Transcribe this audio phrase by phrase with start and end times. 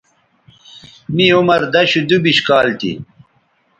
[1.15, 2.91] می عمر دشودُوبش کال تھی